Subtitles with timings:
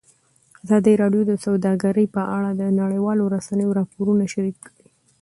[0.63, 4.87] ازادي راډیو د سوداګري په اړه د نړیوالو رسنیو راپورونه شریک کړي.